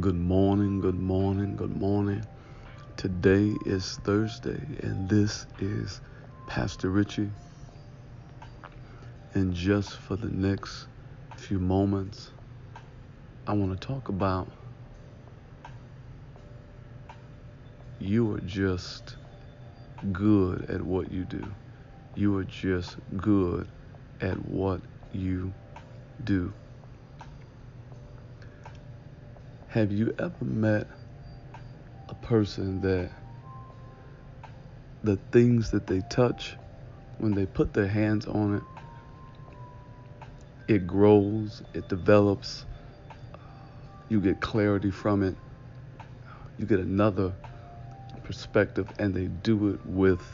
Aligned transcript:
Good 0.00 0.16
morning, 0.16 0.80
good 0.80 0.98
morning, 0.98 1.54
good 1.54 1.76
morning. 1.76 2.26
Today 2.96 3.56
is 3.64 4.00
Thursday, 4.02 4.60
and 4.82 5.08
this 5.08 5.46
is 5.60 6.00
Pastor 6.48 6.90
Richie. 6.90 7.30
And 9.34 9.54
just 9.54 9.96
for 9.96 10.16
the 10.16 10.30
next 10.30 10.88
few 11.36 11.60
moments, 11.60 12.32
I 13.46 13.52
want 13.52 13.80
to 13.80 13.86
talk 13.86 14.08
about 14.08 14.50
you 18.00 18.32
are 18.32 18.40
just 18.40 19.14
good 20.10 20.68
at 20.70 20.82
what 20.82 21.12
you 21.12 21.24
do. 21.24 21.46
You 22.16 22.36
are 22.38 22.44
just 22.44 22.96
good 23.16 23.68
at 24.20 24.44
what 24.44 24.80
you 25.12 25.54
do. 26.24 26.52
Have 29.74 29.90
you 29.90 30.14
ever 30.20 30.44
met 30.44 30.86
a 32.08 32.14
person 32.14 32.80
that 32.82 33.10
the 35.02 35.16
things 35.32 35.72
that 35.72 35.88
they 35.88 36.00
touch, 36.02 36.54
when 37.18 37.34
they 37.34 37.44
put 37.44 37.74
their 37.74 37.88
hands 37.88 38.24
on 38.26 38.54
it, 38.54 38.62
it 40.68 40.86
grows, 40.86 41.60
it 41.74 41.88
develops, 41.88 42.66
you 44.08 44.20
get 44.20 44.40
clarity 44.40 44.92
from 44.92 45.24
it, 45.24 45.34
you 46.56 46.66
get 46.66 46.78
another 46.78 47.32
perspective, 48.22 48.88
and 49.00 49.12
they 49.12 49.26
do 49.26 49.70
it 49.70 49.84
with 49.84 50.24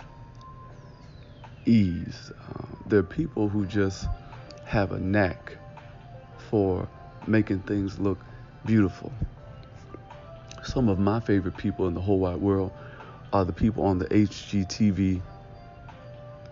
ease. 1.65 2.31
Uh, 2.47 2.67
there 2.84 2.98
are 2.98 3.05
people 3.05 3.48
who 3.48 3.65
just 3.65 4.07
have 4.67 4.93
a 4.93 5.01
knack 5.01 5.57
for 6.51 6.87
making 7.27 7.61
things 7.61 7.98
look 7.98 8.19
beautiful. 8.64 9.12
Some 10.62 10.88
of 10.88 10.98
my 10.98 11.20
favorite 11.20 11.56
people 11.56 11.89
in 11.89 11.94
the 11.94 12.00
whole 12.00 12.19
wide 12.19 12.41
world 12.41 12.72
are 13.33 13.44
the 13.44 13.52
people 13.52 13.84
on 13.84 13.98
the 13.98 14.06
HGTV 14.06 15.22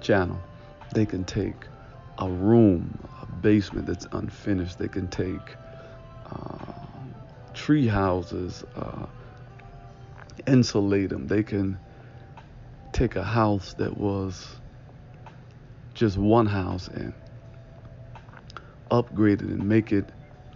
channel. 0.01 0.41
They 0.95 1.05
can 1.05 1.25
take 1.25 1.55
a 2.19 2.29
room, 2.29 2.99
a 3.23 3.27
basement 3.27 3.87
that's 3.87 4.07
unfinished. 4.13 4.79
They 4.79 4.89
can 4.89 5.09
take 5.09 5.57
uh, 6.31 6.73
tree 7.55 7.87
houses, 7.87 8.65
uh, 8.77 9.07
insulate 10.47 11.11
them. 11.11 11.27
They 11.27 11.43
can 11.43 11.79
take 12.93 13.17
a 13.17 13.23
house 13.23 13.75
that 13.75 13.97
was 13.97 14.47
just 15.95 16.17
one 16.17 16.47
house 16.47 16.89
and 16.89 17.13
upgrade 18.91 19.43
it 19.43 19.49
and 19.49 19.69
make 19.69 19.93
it 19.93 20.09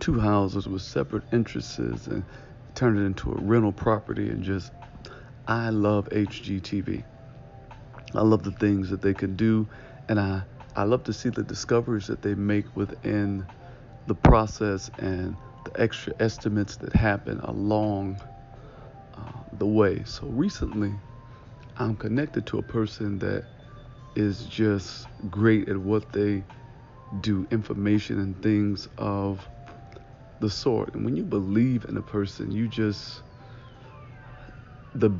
two 0.03 0.19
houses 0.19 0.67
with 0.67 0.83
separate 0.83 1.23
entrances 1.33 2.09
and 2.09 2.25
turn 2.75 2.99
it 2.99 3.07
into 3.07 3.31
a 3.31 3.37
rental 3.37 3.71
property 3.71 4.29
and 4.31 4.43
just 4.43 4.73
I 5.47 5.71
love 5.71 6.09
HGTV. 6.09 7.05
I 8.13 8.21
love 8.23 8.43
the 8.43 8.51
things 8.51 8.91
that 8.91 9.01
they 9.01 9.15
can 9.15 9.37
do 9.37 9.69
and 10.09 10.19
I 10.19 10.43
I 10.75 10.83
love 10.85 11.05
to 11.05 11.13
see 11.13 11.29
the 11.29 11.45
discoveries 11.45 12.09
that 12.09 12.21
they 12.21 12.35
make 12.35 12.65
within 12.75 13.47
the 14.09 14.15
process 14.15 14.91
and 14.99 15.37
the 15.65 15.81
extra 15.81 16.15
estimates 16.19 16.77
that 16.77 16.93
happen 16.93 17.39
along 17.41 18.21
uh, 19.17 19.21
the 19.53 19.67
way. 19.67 20.03
So 20.05 20.27
recently, 20.27 20.93
I'm 21.77 21.95
connected 21.95 22.45
to 22.47 22.59
a 22.59 22.63
person 22.63 23.21
that 23.21 23.45
is 24.17 24.47
just 24.47 25.07
great 25.31 25.69
at 25.69 25.77
what 25.77 26.11
they 26.13 26.43
do, 27.21 27.47
information 27.53 28.19
and 28.19 28.43
things 28.43 28.89
of 28.99 29.47
the 30.43 30.51
sort. 30.51 30.95
And 30.95 31.05
when 31.05 31.17
you 31.17 31.23
believe 31.23 31.87
in 31.89 31.97
a 31.97 32.03
person, 32.03 32.51
you 32.51 32.69
just 32.69 33.23
the 34.95 35.11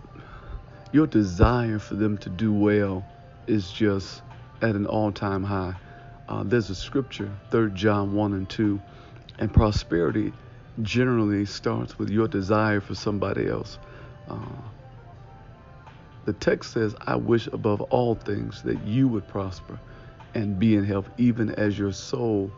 your 0.93 1.07
desire 1.07 1.79
for 1.79 1.95
them 1.95 2.19
to 2.19 2.29
do 2.29 2.53
well 2.53 3.03
is 3.47 3.73
just 3.73 4.21
at 4.61 4.75
an 4.75 4.85
all-time 4.85 5.43
high. 5.43 5.75
Uh, 6.29 6.43
there's 6.45 6.69
a 6.69 6.75
scripture, 6.75 7.33
3 7.51 7.71
John 7.73 8.15
1 8.15 8.35
and 8.35 8.49
2, 8.49 8.79
and 9.39 9.53
prosperity 9.53 10.33
generally 10.83 11.47
starts 11.47 11.99
with 11.99 12.11
your 12.11 12.29
desire 12.29 12.81
for 12.81 12.95
somebody 12.95 13.49
else. 13.49 13.79
Uh, 14.29 14.37
the 16.27 16.35
text 16.35 16.73
says, 16.73 16.95
I 17.01 17.17
wish 17.17 17.47
above 17.47 17.81
all 17.81 18.15
things 18.15 18.63
that 18.63 18.85
you 18.85 19.09
would 19.09 19.27
prosper 19.29 19.79
and 20.35 20.59
be 20.59 20.77
in 20.77 20.85
health, 20.85 21.09
even 21.17 21.51
as 21.51 21.79
your 21.79 21.93
soul 21.93 22.51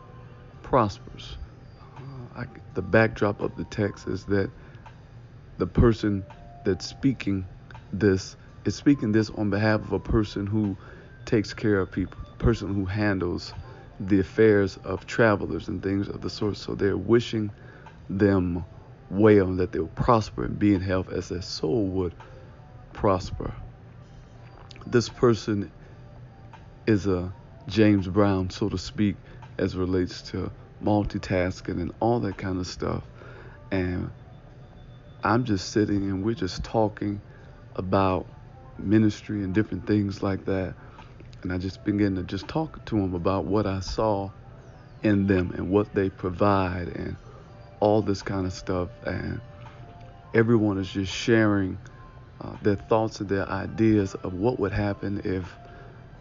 prospers. 0.61 1.37
I, 2.35 2.45
the 2.73 2.81
backdrop 2.81 3.41
of 3.41 3.55
the 3.55 3.63
text 3.65 4.07
is 4.07 4.25
that 4.25 4.49
the 5.57 5.67
person 5.67 6.25
that's 6.63 6.85
speaking 6.85 7.45
this 7.93 8.35
is 8.65 8.75
speaking 8.75 9.11
this 9.11 9.29
on 9.29 9.49
behalf 9.49 9.81
of 9.81 9.93
a 9.93 9.99
person 9.99 10.47
who 10.47 10.75
takes 11.25 11.53
care 11.53 11.79
of 11.79 11.91
people, 11.91 12.19
person 12.39 12.73
who 12.73 12.85
handles 12.85 13.53
the 13.99 14.19
affairs 14.19 14.77
of 14.83 15.05
travelers 15.05 15.67
and 15.67 15.81
things 15.81 16.09
of 16.09 16.21
the 16.21 16.29
sort. 16.29 16.57
So 16.57 16.75
they're 16.75 16.97
wishing 16.97 17.51
them 18.09 18.65
well 19.09 19.53
that 19.53 19.71
they'll 19.71 19.87
prosper 19.87 20.45
and 20.45 20.57
be 20.57 20.73
in 20.73 20.81
health 20.81 21.09
as 21.09 21.29
their 21.29 21.41
soul 21.41 21.85
would 21.87 22.13
prosper. 22.93 23.53
This 24.87 25.09
person 25.09 25.71
is 26.87 27.07
a 27.07 27.31
James 27.67 28.07
Brown, 28.07 28.49
so 28.49 28.69
to 28.69 28.77
speak, 28.77 29.15
as 29.57 29.75
relates 29.75 30.21
to 30.23 30.51
multitasking 30.85 31.81
and 31.81 31.91
all 31.99 32.19
that 32.21 32.37
kind 32.37 32.59
of 32.59 32.67
stuff. 32.67 33.03
And 33.71 34.11
I'm 35.23 35.43
just 35.43 35.71
sitting 35.71 36.09
and 36.09 36.23
we're 36.23 36.35
just 36.35 36.63
talking 36.63 37.19
about 37.75 38.27
ministry 38.77 39.43
and 39.43 39.53
different 39.53 39.87
things 39.87 40.21
like 40.21 40.45
that. 40.45 40.75
And 41.41 41.51
I 41.51 41.57
just 41.57 41.83
begin 41.83 42.15
to 42.15 42.23
just 42.23 42.47
talk 42.47 42.83
to 42.85 42.97
him 42.97 43.15
about 43.15 43.45
what 43.45 43.65
I 43.65 43.79
saw 43.79 44.29
in 45.03 45.27
them 45.27 45.51
and 45.55 45.69
what 45.69 45.93
they 45.93 46.09
provide 46.09 46.89
and 46.89 47.17
all 47.79 48.01
this 48.01 48.21
kind 48.21 48.45
of 48.45 48.53
stuff. 48.53 48.89
And 49.05 49.41
everyone 50.33 50.77
is 50.77 50.89
just 50.89 51.13
sharing 51.13 51.79
uh, 52.41 52.55
their 52.61 52.75
thoughts 52.75 53.19
and 53.19 53.29
their 53.29 53.47
ideas 53.49 54.15
of 54.15 54.33
what 54.33 54.59
would 54.59 54.73
happen 54.73 55.21
if, 55.23 55.57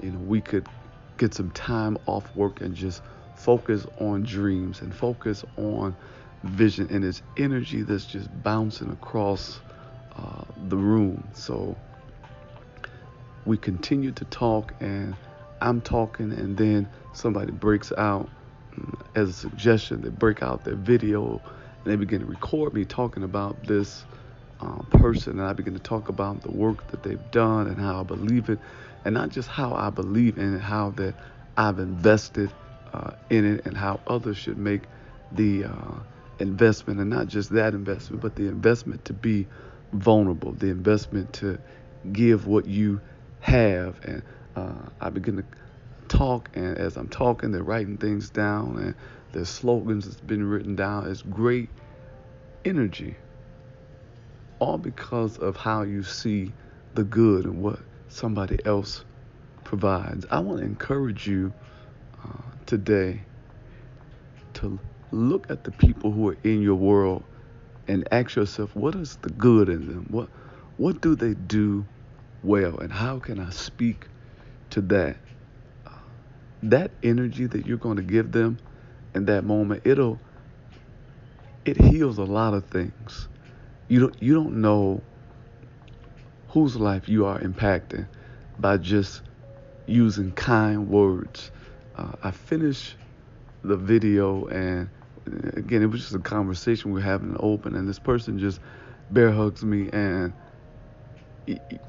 you 0.03 0.11
know, 0.11 0.19
we 0.19 0.41
could 0.41 0.67
get 1.19 1.35
some 1.35 1.51
time 1.51 1.97
off 2.07 2.35
work 2.35 2.61
and 2.61 2.75
just 2.75 3.03
focus 3.45 3.87
on 3.99 4.23
dreams 4.23 4.81
and 4.81 4.95
focus 4.95 5.45
on 5.59 5.95
vision 6.45 6.89
and 6.91 7.05
its 7.05 7.21
energy 7.37 7.83
that's 7.83 8.07
just 8.07 8.29
bouncing 8.43 8.91
across 8.91 9.61
uh, 10.17 10.45
the 10.69 10.77
room. 10.77 11.29
So 11.35 11.77
we 13.45 13.59
continue 13.59 14.13
to 14.13 14.25
talk, 14.27 14.73
and 14.81 15.15
I'm 15.61 15.83
talking, 15.83 16.33
and 16.33 16.57
then 16.57 16.89
somebody 17.13 17.53
breaks 17.53 17.93
out 17.99 18.31
mm, 18.75 18.99
as 19.15 19.29
a 19.29 19.33
suggestion. 19.35 20.01
They 20.01 20.09
break 20.09 20.43
out 20.43 20.65
their 20.65 20.77
video 20.77 21.43
and 21.85 21.93
they 21.93 21.97
begin 21.97 22.21
to 22.21 22.27
record 22.27 22.73
me 22.73 22.87
talking 22.87 23.25
about 23.25 23.63
this 23.67 24.07
uh, 24.61 24.81
person, 24.93 25.39
and 25.39 25.43
I 25.43 25.53
begin 25.53 25.75
to 25.75 25.81
talk 25.81 26.09
about 26.09 26.41
the 26.41 26.51
work 26.51 26.87
that 26.93 27.03
they've 27.03 27.31
done 27.31 27.67
and 27.67 27.79
how 27.79 28.01
I 28.01 28.05
believe 28.05 28.49
it, 28.49 28.59
and 29.05 29.13
not 29.13 29.29
just 29.29 29.51
how 29.51 29.75
I 29.75 29.91
believe 29.91 30.39
in 30.39 30.55
it, 30.55 30.63
how 30.63 30.91
that 30.93 31.15
I've 31.59 31.79
invested 31.79 32.51
uh, 32.95 33.11
in 33.29 33.45
it 33.45 33.67
and 33.67 33.77
how 33.77 34.01
others 34.07 34.37
should 34.37 34.57
make 34.57 34.83
the 35.33 35.65
uh, 35.65 35.99
investment 36.39 37.01
and 37.01 37.11
not 37.11 37.27
just 37.27 37.51
that 37.51 37.75
investment, 37.75 38.23
but 38.23 38.37
the 38.37 38.47
investment 38.47 39.05
to 39.05 39.13
be 39.13 39.47
vulnerable, 39.93 40.53
the 40.53 40.69
investment 40.69 41.33
to 41.33 41.59
give 42.13 42.47
what 42.47 42.67
you 42.67 43.01
have. 43.41 43.99
And 44.05 44.23
uh, 44.55 44.89
I 45.01 45.11
begin 45.11 45.37
to 45.39 45.45
talk, 46.09 46.51
and 46.55 46.79
as 46.79 46.97
I'm 46.97 47.09
talking, 47.09 47.51
they're 47.51 47.65
writing 47.65 47.99
things 47.99 48.31
down, 48.31 48.79
and 48.79 48.95
there's 49.33 49.49
slogans 49.49 50.05
that's 50.05 50.21
been 50.21 50.45
written 50.45 50.77
down. 50.77 51.11
It's 51.11 51.23
great 51.23 51.71
energy, 52.65 53.17
all 54.61 54.79
because 54.79 55.37
of 55.39 55.57
how 55.57 55.83
you 55.83 56.05
see 56.05 56.53
the 56.95 57.03
good 57.03 57.45
and 57.45 57.61
what 57.61 57.81
somebody 58.09 58.59
else 58.65 59.05
provides. 59.65 60.27
I 60.31 60.39
want 60.39 60.61
to 60.61 60.65
encourage 60.65 61.27
you 61.27 61.53
today 62.75 63.21
to 64.53 64.81
look 65.13 65.49
at 65.49 65.63
the 65.63 65.71
people 65.71 66.11
who 66.11 66.29
are 66.29 66.37
in 66.43 66.61
your 66.61 66.75
world 66.75 67.23
and 67.87 68.09
ask 68.11 68.35
yourself, 68.35 68.75
what 68.75 68.97
is 68.97 69.17
the 69.23 69.31
good 69.31 69.69
in 69.69 69.87
them? 69.87 70.07
What 70.11 70.29
what 70.77 71.01
do 71.01 71.15
they 71.15 71.35
do 71.35 71.87
well, 72.43 72.79
and 72.79 72.93
how 72.93 73.21
can 73.21 73.39
I 73.39 73.51
speak 73.51 74.09
to 74.71 74.81
that? 74.81 75.17
That 76.65 76.91
energy 77.05 77.47
that 77.47 77.65
you're 77.65 77.77
going 77.77 77.99
to 77.99 78.03
give 78.03 78.33
them 78.33 78.59
in 79.15 79.27
that 79.27 79.45
moment, 79.45 79.83
it'll 79.85 80.19
it 81.65 81.81
heals 81.81 82.19
a 82.19 82.25
lot 82.25 82.55
of 82.55 82.65
things. 82.65 83.29
You 83.87 84.01
don't 84.01 84.21
you 84.21 84.35
don't 84.35 84.61
know 84.61 85.01
whose 86.49 86.75
life 86.75 87.09
you 87.09 87.25
are 87.25 87.39
impacting 87.39 88.09
by 88.59 88.79
just 88.79 89.23
using 89.87 90.33
kind 90.33 90.89
words 90.89 91.53
uh, 91.97 92.13
I 92.23 92.31
finished 92.31 92.97
the 93.63 93.77
video 93.77 94.47
and 94.47 94.89
again, 95.57 95.83
it 95.83 95.87
was 95.87 96.03
just 96.03 96.15
a 96.15 96.19
conversation 96.19 96.93
we 96.93 97.01
were 97.01 97.05
having 97.07 97.37
open, 97.41 97.75
and 97.77 97.89
this 97.89 97.99
person 97.99 98.39
just 98.39 98.61
bear 99.11 99.31
hugs 99.31 99.65
me, 99.65 99.89
and 99.93 100.33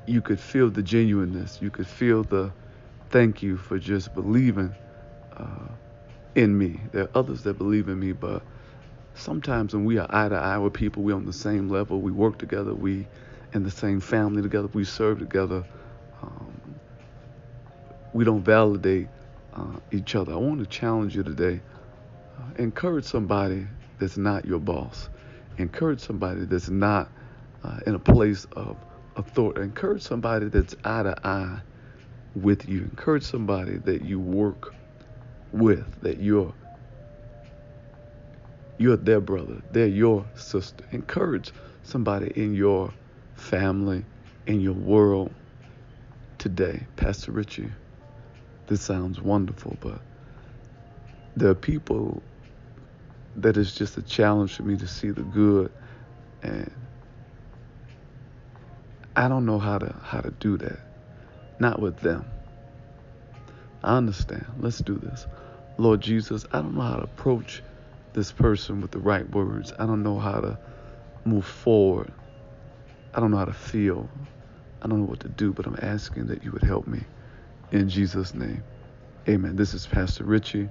you 0.05 0.21
could 0.21 0.39
feel 0.39 0.69
the 0.69 0.83
genuineness. 0.83 1.61
You 1.61 1.69
could 1.71 1.87
feel 1.87 2.23
the 2.23 2.51
thank 3.09 3.41
you 3.41 3.57
for 3.57 3.77
just 3.77 4.13
believing 4.13 4.73
uh, 5.37 5.67
in 6.35 6.57
me. 6.57 6.79
There 6.91 7.03
are 7.03 7.09
others 7.15 7.43
that 7.43 7.57
believe 7.57 7.87
in 7.87 7.99
me, 7.99 8.11
but 8.11 8.41
sometimes 9.15 9.73
when 9.73 9.85
we 9.85 9.97
are 9.97 10.07
eye 10.09 10.29
to 10.29 10.35
eye 10.35 10.57
with 10.57 10.73
people, 10.73 11.03
we're 11.03 11.15
on 11.15 11.25
the 11.25 11.33
same 11.33 11.69
level. 11.69 12.01
We 12.01 12.11
work 12.11 12.37
together. 12.37 12.73
We 12.73 13.07
in 13.53 13.63
the 13.63 13.71
same 13.71 14.01
family 14.01 14.41
together. 14.41 14.69
We 14.73 14.83
serve 14.83 15.19
together. 15.19 15.63
Um, 16.21 16.75
we 18.13 18.23
don't 18.23 18.43
validate 18.43 19.07
uh, 19.55 19.79
each 19.91 20.15
other. 20.15 20.33
I 20.33 20.37
want 20.37 20.59
to 20.59 20.65
challenge 20.65 21.15
you 21.15 21.23
today. 21.23 21.61
Uh, 22.37 22.43
encourage 22.57 23.05
somebody 23.05 23.65
that's 23.99 24.17
not 24.17 24.45
your 24.45 24.59
boss. 24.59 25.09
Encourage 25.57 26.01
somebody 26.01 26.45
that's 26.45 26.69
not 26.69 27.09
uh, 27.63 27.79
in 27.87 27.95
a 27.95 27.99
place 27.99 28.45
of 28.53 28.77
authority. 29.15 29.61
Encourage 29.61 30.01
somebody 30.01 30.47
that's 30.47 30.75
eye 30.83 31.03
to 31.03 31.27
eye 31.27 31.59
with 32.35 32.67
you. 32.67 32.81
Encourage 32.81 33.23
somebody 33.23 33.77
that 33.77 34.03
you 34.03 34.19
work 34.19 34.73
with, 35.51 36.01
that 36.01 36.19
you're 36.19 36.53
you're 38.77 38.97
their 38.97 39.21
brother, 39.21 39.61
they're 39.71 39.87
your 39.87 40.25
sister. 40.35 40.83
Encourage 40.91 41.53
somebody 41.83 42.31
in 42.35 42.53
your 42.53 42.93
family, 43.35 44.03
in 44.47 44.59
your 44.59 44.73
world 44.73 45.31
today. 46.37 46.85
Pastor 46.97 47.31
Richie, 47.31 47.69
this 48.67 48.81
sounds 48.81 49.21
wonderful, 49.21 49.77
but 49.79 49.99
there 51.35 51.49
are 51.49 51.55
people 51.55 52.21
that 53.37 53.57
is 53.57 53.73
just 53.75 53.97
a 53.97 54.01
challenge 54.01 54.55
for 54.55 54.63
me 54.63 54.77
to 54.77 54.87
see 54.87 55.09
the 55.09 55.23
good 55.23 55.71
and 56.41 56.71
I 59.15 59.27
don't 59.27 59.45
know 59.45 59.59
how 59.59 59.77
to 59.77 59.95
how 60.03 60.19
to 60.19 60.31
do 60.31 60.57
that. 60.57 60.79
Not 61.59 61.79
with 61.79 61.97
them. 61.99 62.25
I 63.83 63.95
understand. 63.95 64.45
Let's 64.59 64.79
do 64.79 64.95
this. 64.95 65.25
Lord 65.77 66.01
Jesus, 66.01 66.45
I 66.51 66.61
don't 66.61 66.75
know 66.75 66.81
how 66.81 66.97
to 66.97 67.03
approach 67.03 67.63
this 68.13 68.31
person 68.31 68.81
with 68.81 68.91
the 68.91 68.99
right 68.99 69.29
words. 69.31 69.71
I 69.79 69.85
don't 69.85 70.03
know 70.03 70.19
how 70.19 70.41
to 70.41 70.57
move 71.23 71.45
forward. 71.45 72.11
I 73.13 73.19
don't 73.21 73.31
know 73.31 73.37
how 73.37 73.45
to 73.45 73.53
feel. 73.53 74.09
I 74.81 74.87
don't 74.87 74.99
know 74.99 75.05
what 75.05 75.21
to 75.21 75.29
do, 75.29 75.53
but 75.53 75.65
I'm 75.65 75.77
asking 75.81 76.27
that 76.27 76.43
you 76.43 76.51
would 76.51 76.63
help 76.63 76.87
me. 76.87 77.01
In 77.75 77.89
Jesus' 77.89 78.33
name. 78.33 78.63
Amen. 79.27 79.57
This 79.57 79.73
is 79.73 79.85
Pastor 79.85 80.23
Richie. 80.23 80.69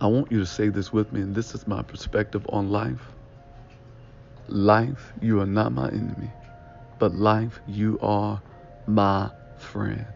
I 0.00 0.06
want 0.06 0.30
you 0.30 0.38
to 0.38 0.46
say 0.46 0.68
this 0.68 0.92
with 0.92 1.12
me, 1.12 1.20
and 1.20 1.34
this 1.34 1.52
is 1.52 1.66
my 1.66 1.82
perspective 1.82 2.46
on 2.50 2.70
life. 2.70 3.02
Life, 4.46 5.12
you 5.20 5.40
are 5.40 5.46
not 5.46 5.72
my 5.72 5.88
enemy, 5.88 6.30
but 7.00 7.12
life, 7.12 7.60
you 7.66 7.98
are 8.02 8.40
my 8.86 9.30
friend. 9.56 10.06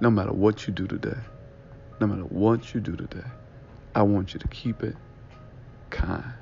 No 0.00 0.10
matter 0.10 0.32
what 0.32 0.66
you 0.66 0.74
do 0.74 0.86
today, 0.86 1.16
no 1.98 2.06
matter 2.06 2.24
what 2.24 2.74
you 2.74 2.80
do 2.80 2.96
today, 2.96 3.26
I 3.94 4.02
want 4.02 4.34
you 4.34 4.40
to 4.40 4.48
keep 4.48 4.82
it 4.82 4.96
kind. 5.88 6.34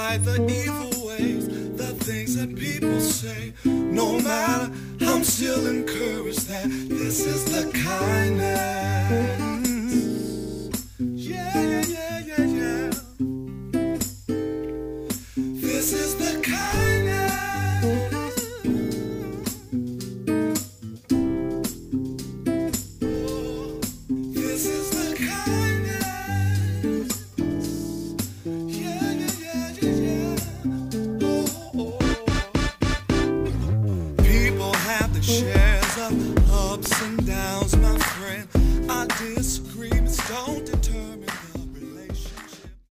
Despite 0.00 0.24
the 0.24 0.40
evil 0.48 1.08
ways, 1.08 1.46
the 1.76 1.92
things 2.04 2.34
that 2.36 2.56
people 2.56 3.00
say, 3.00 3.52
no 3.66 4.18
matter 4.18 4.72
I'm 5.02 5.22
still 5.22 5.66
encouraged 5.66 6.48
that 6.48 6.70
this 6.88 7.26
is 7.26 7.44
the 7.44 7.70
kindness. 7.70 8.58
Yeah, 10.98 11.52
yeah, 11.54 11.84
yeah, 11.86 12.18
yeah, 12.18 12.46
yeah. 12.46 12.90
This 15.36 15.92
is 15.92 16.14
the 16.16 16.40
kindness. 16.40 16.69